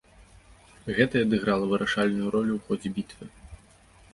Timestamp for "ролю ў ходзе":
2.37-2.87